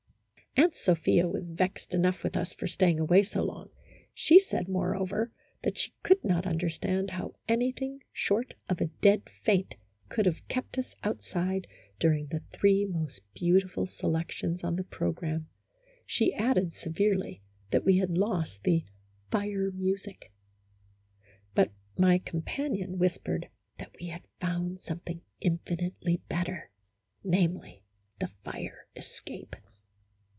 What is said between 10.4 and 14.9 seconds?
kept us outside during the three most beautiful selections on the